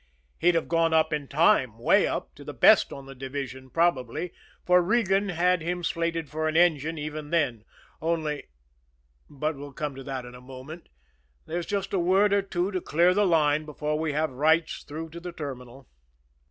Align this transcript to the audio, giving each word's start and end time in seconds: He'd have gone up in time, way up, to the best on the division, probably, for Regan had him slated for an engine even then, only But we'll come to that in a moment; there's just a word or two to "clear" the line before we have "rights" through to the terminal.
He'd 0.39 0.55
have 0.55 0.67
gone 0.67 0.95
up 0.95 1.13
in 1.13 1.27
time, 1.27 1.77
way 1.77 2.07
up, 2.07 2.33
to 2.33 2.43
the 2.43 2.55
best 2.55 2.91
on 2.91 3.05
the 3.05 3.13
division, 3.13 3.69
probably, 3.69 4.33
for 4.65 4.81
Regan 4.81 5.29
had 5.29 5.61
him 5.61 5.83
slated 5.83 6.27
for 6.27 6.47
an 6.47 6.57
engine 6.57 6.97
even 6.97 7.29
then, 7.29 7.65
only 8.01 8.47
But 9.29 9.55
we'll 9.55 9.73
come 9.73 9.93
to 9.93 10.03
that 10.03 10.25
in 10.25 10.33
a 10.33 10.41
moment; 10.41 10.89
there's 11.45 11.67
just 11.67 11.93
a 11.93 11.99
word 11.99 12.33
or 12.33 12.41
two 12.41 12.71
to 12.71 12.81
"clear" 12.81 13.13
the 13.13 13.27
line 13.27 13.63
before 13.63 13.99
we 13.99 14.11
have 14.13 14.31
"rights" 14.31 14.81
through 14.81 15.11
to 15.11 15.19
the 15.19 15.31
terminal. 15.31 15.87